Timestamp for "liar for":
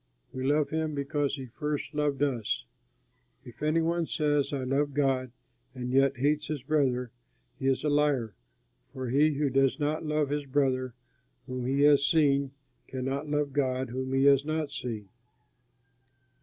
7.89-9.09